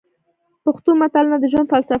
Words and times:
پښتو 0.65 0.89
متلونه 0.99 1.37
د 1.39 1.45
ژوند 1.51 1.69
فلسفه 1.71 1.87
ده. 1.87 1.89